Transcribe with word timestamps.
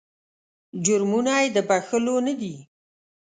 جرمونه 0.85 1.33
یې 1.41 1.47
د 1.55 1.57
بخښلو 1.69 2.15
نه 2.27 2.33
دي. 2.39 2.55